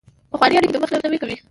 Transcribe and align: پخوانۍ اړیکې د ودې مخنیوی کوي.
پخوانۍ 0.31 0.55
اړیکې 0.57 0.73
د 0.73 0.75
ودې 0.77 0.83
مخنیوی 0.83 1.19
کوي. 1.21 1.35